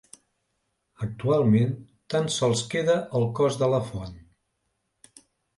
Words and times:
Actualment 1.07 1.75
tan 2.15 2.27
sols 2.37 2.65
queda 2.73 2.97
el 3.21 3.29
cos 3.41 3.61
de 3.63 3.73
la 3.75 3.85
font. 3.91 4.21